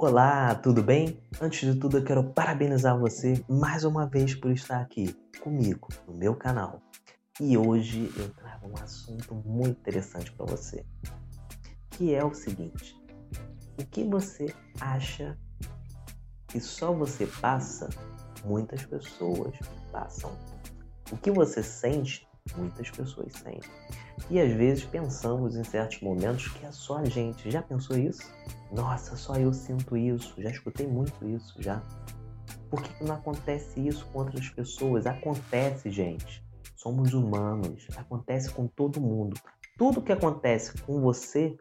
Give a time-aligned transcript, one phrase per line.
[0.00, 1.20] Olá, tudo bem?
[1.40, 6.14] Antes de tudo, eu quero parabenizar você mais uma vez por estar aqui comigo no
[6.14, 6.80] meu canal.
[7.40, 10.86] E hoje eu trago um assunto muito interessante para você,
[11.90, 12.96] que é o seguinte:
[13.76, 15.36] o que você acha
[16.46, 17.88] que só você passa,
[18.44, 19.58] muitas pessoas
[19.90, 20.30] passam.
[21.10, 22.24] O que você sente,
[22.56, 23.68] muitas pessoas sentem.
[24.30, 27.50] E às vezes pensamos em certos momentos que é só a gente.
[27.50, 28.22] Já pensou isso?
[28.70, 30.34] Nossa, só eu sinto isso.
[30.38, 31.82] Já escutei muito isso já.
[32.70, 35.06] Por que não acontece isso com outras pessoas?
[35.06, 36.44] Acontece, gente.
[36.76, 37.86] Somos humanos.
[37.96, 39.40] Acontece com todo mundo.
[39.78, 41.56] Tudo que acontece com você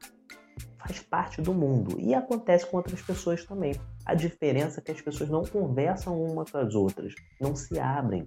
[0.78, 3.76] faz parte do mundo e acontece com outras pessoas também.
[4.06, 8.26] A diferença é que as pessoas não conversam uma com as outras, não se abrem,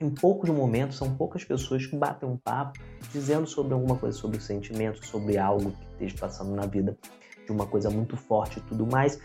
[0.00, 2.78] em poucos momentos, são poucas pessoas que batem um papo
[3.12, 6.96] dizendo sobre alguma coisa, sobre o sentimento, sobre algo que esteja passando na vida,
[7.44, 9.18] de uma coisa muito forte e tudo mais,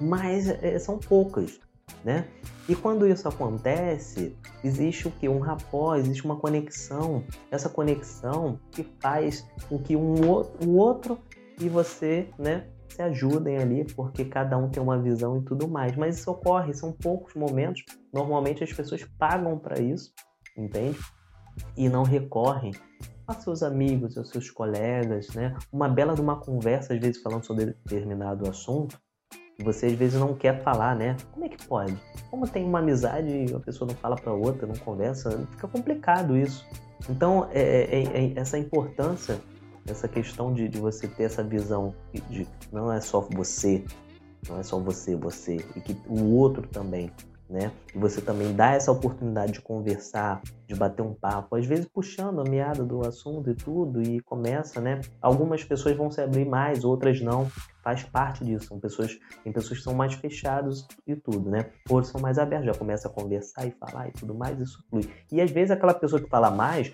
[0.00, 1.60] mas é, são poucas,
[2.04, 2.26] né?
[2.68, 5.28] E quando isso acontece, existe o que?
[5.28, 10.14] Um rapó, existe uma conexão, essa conexão que faz com que um
[10.66, 11.18] o outro
[11.60, 12.66] e você, né,
[12.96, 15.94] se ajudem ali, porque cada um tem uma visão e tudo mais.
[15.96, 17.84] Mas isso ocorre, são poucos momentos.
[18.12, 20.12] Normalmente as pessoas pagam para isso,
[20.56, 20.98] entende?
[21.76, 22.72] E não recorrem
[23.26, 25.54] aos seus amigos, aos seus colegas, né?
[25.70, 28.98] Uma bela de uma conversa, às vezes falando sobre determinado assunto,
[29.62, 31.16] você às vezes não quer falar, né?
[31.32, 31.96] Como é que pode?
[32.30, 36.36] Como tem uma amizade e a pessoa não fala para outra, não conversa, fica complicado
[36.36, 36.66] isso.
[37.10, 39.38] Então, é, é, é essa importância
[39.88, 41.94] essa questão de, de você ter essa visão
[42.28, 43.84] de não é só você,
[44.48, 47.10] não é só você, você, e que o outro também,
[47.48, 47.70] né?
[47.94, 52.40] E você também dá essa oportunidade de conversar, de bater um papo, às vezes puxando
[52.40, 55.00] a meada do assunto e tudo, e começa, né?
[55.20, 57.48] Algumas pessoas vão se abrir mais, outras não.
[57.82, 58.66] Faz parte disso.
[58.66, 61.70] São pessoas, tem pessoas que são mais fechadas e tudo, né?
[61.88, 65.08] Outros são mais abertos, já começa a conversar e falar e tudo mais, isso flui.
[65.30, 66.92] E às vezes aquela pessoa que fala mais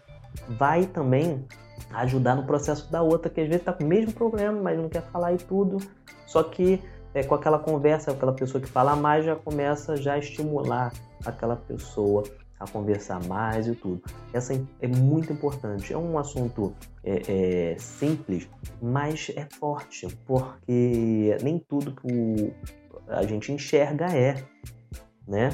[0.49, 1.47] vai também
[1.95, 4.89] ajudar no processo da outra, que às vezes está com o mesmo problema, mas não
[4.89, 5.79] quer falar e tudo.
[6.27, 6.81] Só que
[7.15, 10.93] é, com aquela conversa, aquela pessoa que fala mais já começa já a estimular
[11.25, 12.25] aquela pessoa
[12.59, 14.03] a conversar mais e tudo.
[14.33, 15.93] Essa é muito importante.
[15.93, 18.49] É um assunto é, é, simples,
[18.81, 22.53] mas é forte, porque nem tudo que o,
[23.09, 24.43] a gente enxerga é,
[25.27, 25.51] né?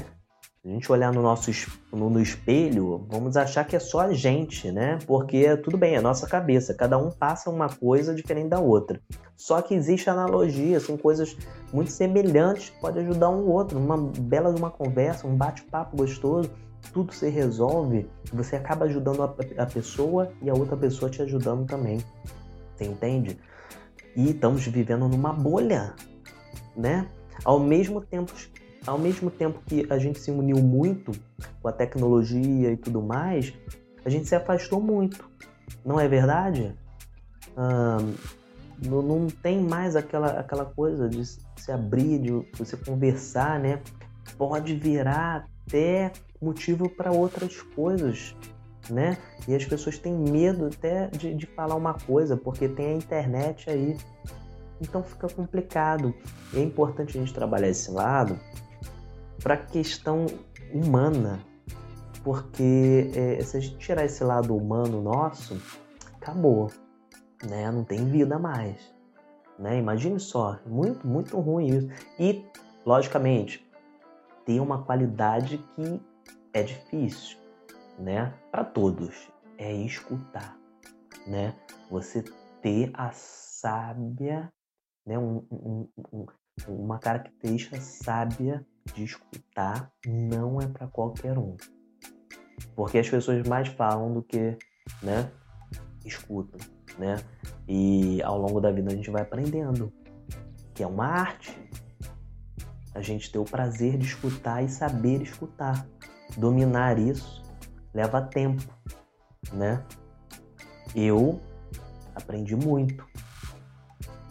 [0.65, 1.49] A gente olhar no nosso
[1.93, 4.99] no espelho, vamos achar que é só a gente, né?
[5.07, 8.99] Porque tudo bem, é nossa cabeça, cada um passa uma coisa diferente da outra.
[9.37, 11.37] Só que existe analogia, são coisas
[11.71, 13.79] muito semelhantes que podem ajudar um outro.
[13.79, 16.51] Uma bela de uma conversa, um bate-papo gostoso,
[16.91, 19.33] tudo se resolve, você acaba ajudando a,
[19.63, 22.03] a pessoa e a outra pessoa te ajudando também.
[22.75, 23.39] Você entende?
[24.13, 25.95] E estamos vivendo numa bolha,
[26.75, 27.07] né?
[27.45, 28.33] Ao mesmo tempo
[28.89, 31.11] ao mesmo tempo que a gente se uniu muito
[31.61, 33.53] com a tecnologia e tudo mais,
[34.03, 35.29] a gente se afastou muito.
[35.85, 36.75] Não é verdade?
[38.81, 43.81] não, não, tem mais aquela, aquela coisa de se abrir, de você conversar, né?
[44.37, 48.33] Pode virar até motivo para outras coisas,
[48.89, 49.17] né?
[49.45, 53.69] E as pessoas têm medo até de, de falar uma coisa, porque tem a internet
[53.69, 53.97] aí.
[54.79, 56.15] Então fica complicado.
[56.53, 58.39] E é importante a gente trabalhar esse lado
[59.41, 60.25] para a questão
[60.73, 61.39] humana,
[62.23, 65.59] porque é, se a gente tirar esse lado humano nosso,
[66.15, 66.71] acabou,
[67.47, 67.71] né?
[67.71, 68.93] Não tem vida mais,
[69.57, 69.77] né?
[69.77, 71.89] Imagine só, muito, muito ruim isso.
[72.19, 72.45] E,
[72.85, 73.67] logicamente,
[74.45, 76.01] tem uma qualidade que
[76.53, 77.37] é difícil,
[77.97, 78.33] né?
[78.51, 80.57] Para todos, é escutar,
[81.25, 81.55] né?
[81.89, 82.23] Você
[82.61, 84.51] ter a sábia,
[85.05, 85.17] né?
[85.17, 86.25] Um, um, um,
[86.67, 91.55] uma característica sábia de escutar não é para qualquer um.
[92.75, 94.57] Porque as pessoas mais falam do que,
[95.01, 95.31] né,
[96.05, 96.59] escutam,
[96.97, 97.17] né?
[97.67, 99.93] E ao longo da vida a gente vai aprendendo
[100.73, 101.55] que é uma arte.
[102.93, 105.87] A gente ter o prazer de escutar e saber escutar.
[106.37, 107.43] Dominar isso
[107.93, 108.63] leva tempo,
[109.51, 109.83] né?
[110.95, 111.41] Eu
[112.15, 113.05] aprendi muito.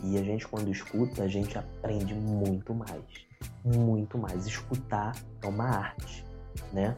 [0.03, 3.28] E a gente quando escuta, a gente aprende muito mais
[3.65, 4.47] muito mais.
[4.47, 5.13] Escutar
[5.43, 6.25] é uma arte,
[6.73, 6.97] né?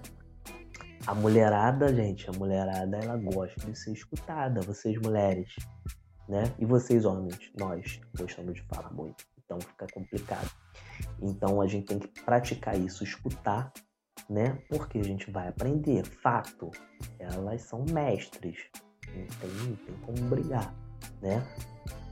[1.07, 5.55] A mulherada, gente, a mulherada ela gosta de ser escutada, vocês mulheres,
[6.29, 6.45] né?
[6.59, 10.51] E vocês homens, nós gostamos de falar muito, então fica complicado.
[11.21, 13.73] Então a gente tem que praticar isso, escutar,
[14.29, 14.59] né?
[14.69, 16.05] Porque a gente vai aprender.
[16.05, 16.71] Fato,
[17.19, 18.59] elas são mestres,
[19.07, 20.75] não tem, não tem como brigar,
[21.23, 21.43] né?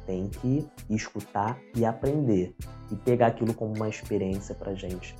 [0.08, 2.56] Tem que escutar e aprender
[2.90, 5.14] e pegar aquilo como uma experiência para gente,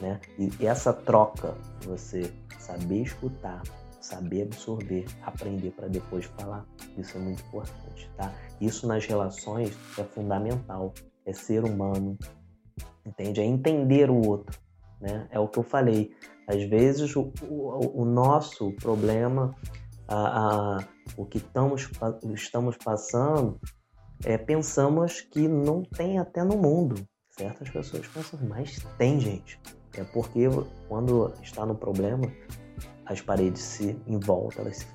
[0.00, 0.20] né?
[0.36, 3.62] E essa troca, você saber escutar,
[4.00, 6.66] saber absorver, aprender para depois falar,
[6.98, 8.34] isso é muito importante, tá?
[8.60, 10.92] Isso nas relações é fundamental,
[11.24, 12.18] é ser humano,
[13.06, 13.40] entende?
[13.40, 14.58] É entender o outro,
[15.00, 15.28] né?
[15.30, 16.10] É o que eu falei.
[16.48, 19.54] Às vezes o, o, o nosso problema,
[20.08, 21.88] a, a, o que estamos,
[22.34, 23.60] estamos passando,
[24.24, 27.06] é, pensamos que não tem até no mundo.
[27.30, 29.60] Certas pessoas pensam, mas tem gente.
[29.96, 30.48] É porque
[30.88, 32.30] quando está no problema,
[33.04, 34.86] as paredes se em volta, elas,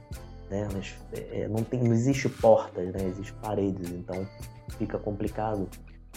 [0.49, 4.27] né, elas é, não, tem, não existe portas, né, existe paredes, então
[4.77, 5.67] fica complicado.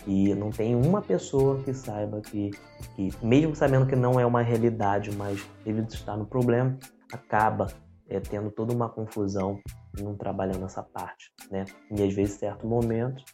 [0.06, 2.50] E não tem uma pessoa que saiba que,
[2.94, 6.76] que, mesmo sabendo que não é uma realidade, mas devido estar no problema,
[7.12, 7.68] acaba
[8.08, 9.60] é, tendo toda uma confusão
[10.00, 11.64] não trabalhando essa parte, né?
[11.90, 13.24] E às vezes, certo momento,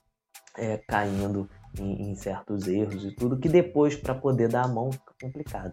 [0.57, 1.49] é, caindo
[1.79, 5.73] em, em, certos erros e tudo, que depois, para poder dar a mão, fica complicado.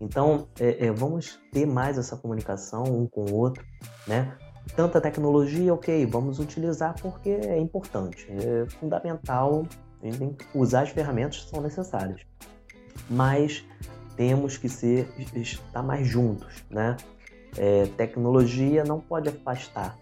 [0.00, 3.64] Então, é, é, vamos ter mais essa comunicação um com o outro,
[4.06, 4.36] né?
[4.76, 9.66] Tanta tecnologia, ok, vamos utilizar porque é importante, é fundamental,
[10.02, 12.20] a gente tem que usar as ferramentas que são necessárias.
[13.08, 13.64] Mas
[14.14, 16.96] temos que ser, estar mais juntos, né?
[17.56, 19.98] É, tecnologia não pode afastar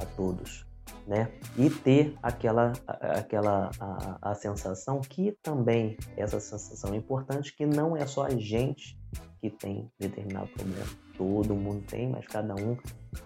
[0.00, 0.66] a todos,
[1.06, 1.30] né?
[1.56, 7.96] E ter aquela, aquela a, a sensação que também essa sensação é importante que não
[7.96, 8.98] é só a gente
[9.40, 10.86] que tem determinado problema.
[11.16, 12.76] Todo mundo tem, mas cada um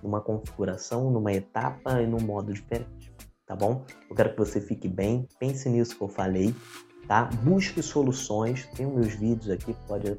[0.02, 3.12] numa configuração, numa etapa e num modo diferente,
[3.46, 3.84] tá bom?
[4.08, 6.54] Eu quero que você fique bem, pense nisso que eu falei,
[7.06, 7.24] tá?
[7.42, 10.18] Busque soluções, tem meus vídeos aqui, pode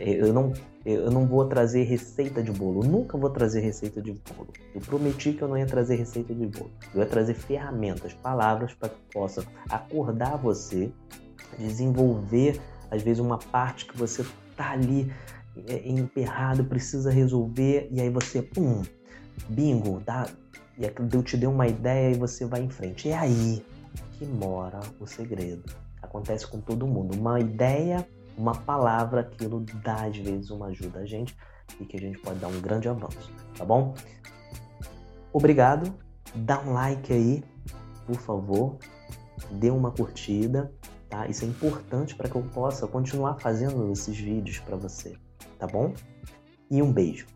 [0.00, 0.52] eu não,
[0.84, 4.48] eu não vou trazer receita de bolo, nunca vou trazer receita de bolo.
[4.74, 6.70] Eu prometi que eu não ia trazer receita de bolo.
[6.94, 10.90] Eu ia trazer ferramentas, palavras para que possa acordar você,
[11.58, 12.60] desenvolver
[12.90, 14.24] às vezes uma parte que você
[14.56, 15.12] tá ali
[15.68, 18.82] é, emperrado, precisa resolver, e aí você, pum,
[19.48, 20.28] bingo, dá,
[20.78, 23.08] e eu te dei uma ideia e você vai em frente.
[23.08, 23.64] É aí
[24.12, 25.64] que mora o segredo.
[26.02, 27.18] Acontece com todo mundo.
[27.18, 31.36] Uma ideia, uma palavra, aquilo dá às vezes uma ajuda a gente
[31.80, 33.94] e que a gente pode dar um grande avanço, tá bom?
[35.32, 35.92] Obrigado,
[36.34, 37.44] dá um like aí,
[38.06, 38.78] por favor,
[39.50, 40.72] dê uma curtida
[41.08, 41.26] tá?
[41.26, 45.16] Isso é importante para que eu possa continuar fazendo esses vídeos para você,
[45.58, 45.92] tá bom?
[46.70, 47.26] E um beijo.